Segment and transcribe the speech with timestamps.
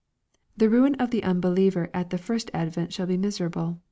[0.57, 3.77] The ruin of the un believer at the first advent shall be miserable.